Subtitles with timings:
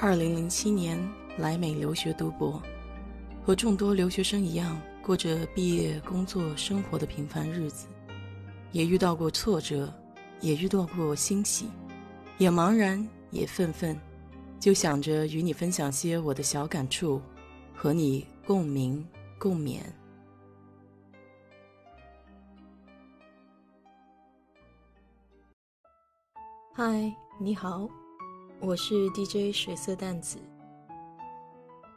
[0.00, 0.96] 二零零七年
[1.38, 2.62] 来美留学读博，
[3.44, 7.88] 和众多留学生一样，过着毕业、工作、生活的平凡日子，
[8.70, 9.92] 也遇到过挫折，
[10.40, 11.68] 也遇到过欣喜，
[12.38, 13.98] 也茫然，也愤愤，
[14.60, 17.20] 就想着与你分享些我的小感触，
[17.74, 19.04] 和你共鸣
[19.36, 19.80] 共勉。
[26.72, 27.90] 嗨，你好。
[28.60, 30.36] 我是 DJ 水色淡紫。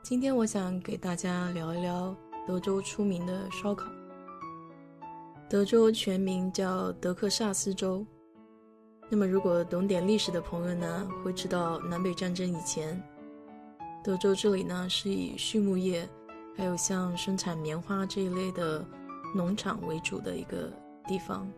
[0.03, 2.15] 今天我想给大家聊一聊
[2.45, 3.89] 德州出名的烧烤。
[5.49, 8.05] 德州全名叫德克萨斯州。
[9.09, 13.01] 那么，如果懂点历史的朋友呢，会知道南北战争以前，
[14.03, 16.07] 德州这里呢是以畜牧业，
[16.55, 18.85] 还有像生产棉花这一类的
[19.35, 20.71] 农场为主的一个
[21.07, 21.51] 地方，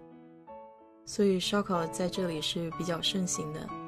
[1.05, 3.82] 所以烧烤在这里是比较盛行的。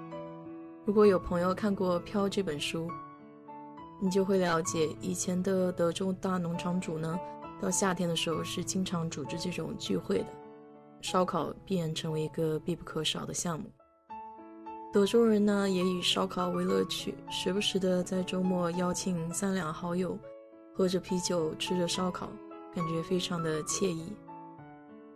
[0.86, 2.88] 如果有朋友看过《飘》这本书，
[4.00, 7.20] 你就会了解，以前的德州大农场主呢，
[7.60, 10.28] 到夏天的时候是经常组织这种聚会的，
[11.02, 13.66] 烧烤必然成为一个必不可少的项目。
[14.94, 20.16] 德州人呢，也以烧烤为乐趣，时不时的在周末邀请三两好友，
[20.72, 22.30] 喝着啤酒，吃着烧烤，
[22.76, 24.14] 感觉非常的惬意。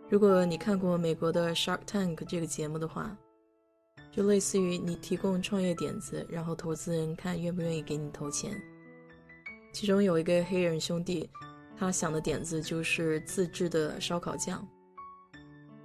[0.08, 3.16] 如果你看过美国的《Shark Tank》这个节目的话，
[4.10, 8.60] 就类似于你提供创业点子，然后投资人看愿不愿意给你投钱。
[9.72, 11.30] 其中有一个黑人兄弟，
[11.78, 14.66] 他想的点子就是自制的烧烤酱。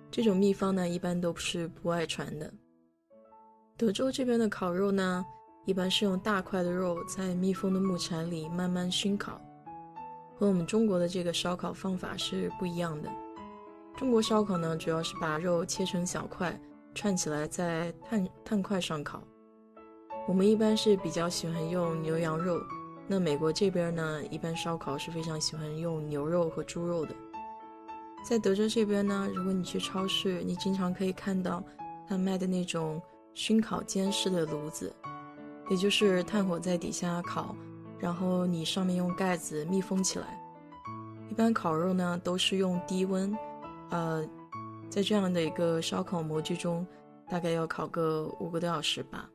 [0.10, 2.52] 这种秘方呢，一般都是不外传的。
[3.78, 5.24] 德州这边的烤肉呢，
[5.66, 9.40] 一般是用大块的肉在密封的木柴里慢慢熏烤，
[10.36, 13.12] 和我们中国的这个烧烤方法是不一样的。
[13.98, 16.60] 中国烧烤呢，主要是把肉切成小块。
[16.96, 19.22] 串起来在炭炭块上烤，
[20.28, 22.58] 我们一般是比较喜欢用牛羊肉。
[23.06, 27.14] 那美国这边呢，一般烧烤是非常喜欢用牛肉和猪肉的。
[28.28, 31.62] 在德州这边呢，如果你去超市，你经常可以看到
[32.08, 33.00] 他卖的那种
[33.34, 34.96] 熏烤煎式的炉子，
[35.70, 37.54] 也就是炭火在底下烤，
[38.00, 40.42] 然后你上面用盖子密封起来。
[41.30, 43.38] 一般烤肉呢都是用低温，
[43.90, 44.26] 呃。
[44.90, 46.86] 在这样的一个烧烤模具中，
[47.30, 49.30] 大概要烤个五个多小时吧。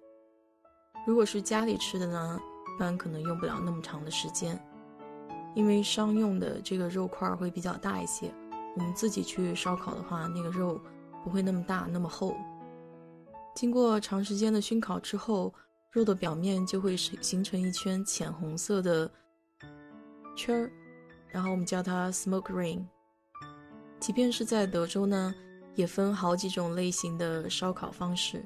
[1.07, 2.41] 如果是家里吃的呢，
[2.77, 4.59] 一般可能用不了那么长的时间，
[5.55, 8.33] 因为商用的这个肉块会比较大一些。
[8.77, 10.81] 我们自己去烧烤的话，那个肉
[11.25, 12.37] 不会那么大那么厚。
[13.55, 15.53] 经过长时间的熏烤之后，
[15.91, 19.11] 肉的表面就会形形成一圈浅红色的
[20.37, 20.71] 圈儿，
[21.29, 22.85] 然后我们叫它 smoke ring。
[24.01, 25.35] 即便是在德州呢，
[25.75, 28.43] 也分好几种类型的烧烤方式。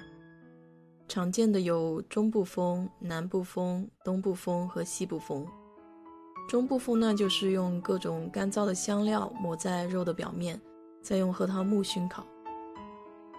[1.07, 5.47] 常见的有中部风、南部风、东部风和西部风。
[6.49, 10.61] 中部风呢，就是用各种干燥的香料抹在肉的表面，
[11.03, 12.27] 再用核桃木熏烤。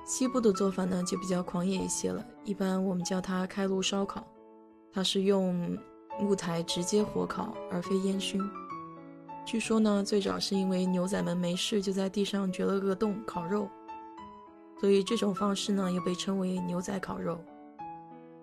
[0.05, 4.25] 西部的做法呢，就比较狂野一些了，一般我们叫它开炉烧烤，
[4.93, 5.77] 它是用
[6.19, 8.41] 木材直接火烤，而非烟熏。
[9.45, 13.69] 据说呢，最早是因为牛仔们没事就在地上掘了个洞烤肉，
[14.81, 17.39] 所以这种方式呢又被称为牛仔烤肉。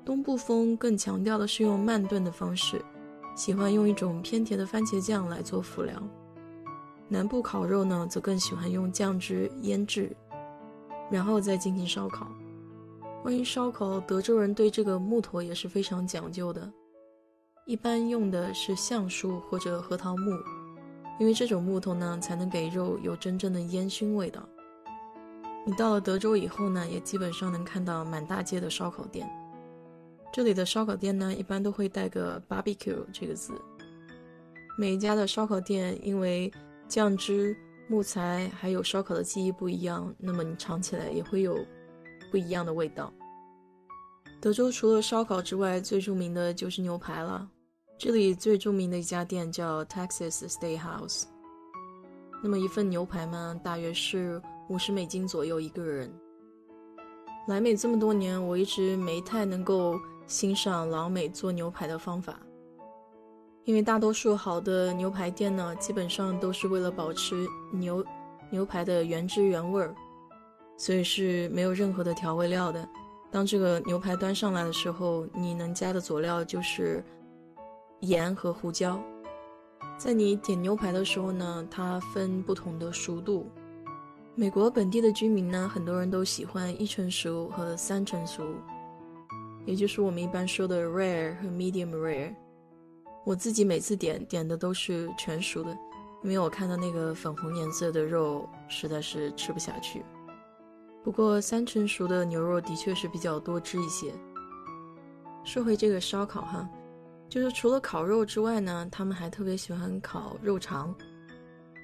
[0.04, 2.80] 东部风更强调的是用慢炖的方式，
[3.34, 6.00] 喜欢用一种偏甜的番茄酱来做辅料。
[7.08, 10.16] 南部烤肉呢则更喜欢用酱汁腌制，
[11.10, 12.28] 然后再进行烧烤。
[13.24, 16.72] 关于烧烤，德州人对这个木头也是非常讲究的，
[17.66, 20.30] 一般用的是橡树或者核桃木。
[21.22, 24.42] 因为这种木头呢，才能给肉有真正的烟熏味道。
[25.64, 29.30] 你到了德州以后呢，也基本上能看到满大街的烧烤店。
[30.32, 33.52] 这里的烧烤店呢，一般都会带个 barbecue 这个字。
[34.76, 36.52] 每一家的烧烤店因为
[36.88, 37.56] 酱汁、
[37.86, 41.56] 木材还有烧烤的技艺不一样，那么你尝起来也会有
[42.32, 43.12] 不一样的味道。
[44.40, 47.48] 德州除了烧烤之外，最著名的就是牛排了。
[48.04, 51.22] 这里最著名的一家店叫 Texas Steakhouse。
[52.42, 56.12] 那么一份牛排呢，大约是五十美金左右一个人。
[57.46, 59.96] 来美这么多年，我一直没太能够
[60.26, 62.40] 欣赏老美做牛排的方法，
[63.66, 68.04] 因为大多数好的牛排店呢，基本上都是为了保持牛
[68.50, 69.94] 牛排的原汁原味儿，
[70.76, 72.84] 所以是没有任何的调味料的。
[73.30, 77.00] 当这个牛排端上来的时候，你能加的佐料就是。
[78.02, 79.00] 盐和胡椒，
[79.96, 83.48] 在你点牛排的时候呢，它分不同的熟度。
[84.34, 88.42] 美国本地的居民呢，很多人都喜欢一成熟和三成熟。
[89.64, 92.34] 也就是我们一般说的 rare 和 medium rare。
[93.24, 95.70] 我自己每次点点的都是全熟的，
[96.24, 100.02] 因为我看到那个粉红颜色的肉实在是吃不下去。
[101.04, 104.12] 不过三成熟的牛肉的确是比较多汁一些。
[105.44, 106.68] 说回这个烧烤哈，
[107.32, 110.94] 就是除了烤肉之外呢，他们还特别喜欢烤肉肠。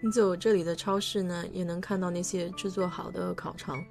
[0.02, 3.82] 你走这里的超市呢，也能看到那些制作好的烤肠。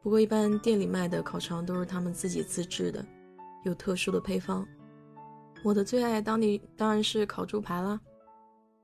[0.00, 3.04] 不过一般店里卖的烤肠都是他们自己自制的，
[3.64, 4.64] 有特殊的配方。
[5.64, 8.00] 我的最爱当地当然是烤猪排啦。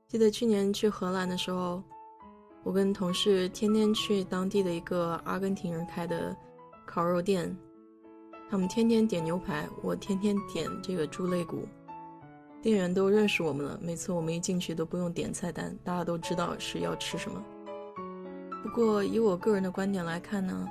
[0.09, 1.81] 记得去年去荷兰的时候，
[2.65, 6.35] 我跟同事天天去当地的一个阿根廷人开的
[6.85, 7.57] 烤肉店，
[8.49, 11.67] 他们天天点牛排，我天天点这个猪肋骨。
[12.61, 17.43] 店员都认识我们了，每次我们一进去都不用点菜单，大家都知道是要吃什么。
[18.63, 20.67] 不过以我个人的观点来看呢，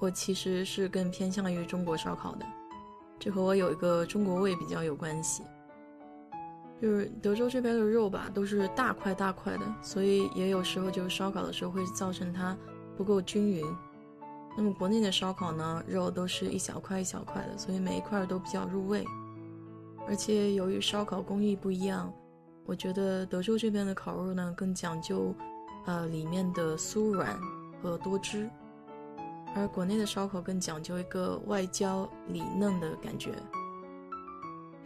[0.00, 2.46] 我其实是更偏向于中国烧烤的，
[3.18, 5.42] 这和我有一个中国胃比较有关系。
[6.80, 12.56] 就是德州这边的肉吧，都是大块大块的，所以也有时候就是烧烤的时候会造成它
[12.96, 13.64] 不够均匀。
[14.60, 19.04] 那么国内的烧烤呢，肉都是一小块一小块的，所以每一块都比较入味。
[20.08, 22.12] 而且由于烧烤工艺不一样，
[22.66, 25.32] 我觉得德州这边的烤肉呢更讲究，
[25.86, 27.38] 呃里面的酥软
[27.80, 28.50] 和多汁，
[29.54, 33.30] 而国内的烧烤更讲究一个外焦里嫩的感觉。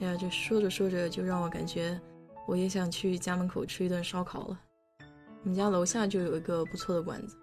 [0.01, 1.99] 哎呀，这说着说着就让我感觉
[2.47, 4.61] 我也想去家门口吃一顿烧烤了。
[5.45, 7.39] 我们家楼下就有一个不错的馆子。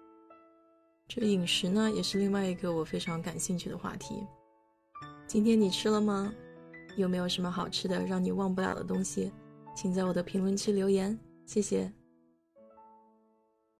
[1.12, 4.24] 这饮食呢也是另外一个我非常感兴趣的话题。
[5.26, 6.32] 今天你吃了吗？
[6.96, 9.32] 有没有什么好吃的让你忘不了的东西？
[9.74, 11.92] 请在我的评论区留言，谢谢。